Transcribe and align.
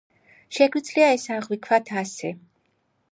შეგვიძლია 0.59 1.09
ეს 1.17 1.25
აღვიქვათ 1.37 1.91
ასე. 2.05 2.33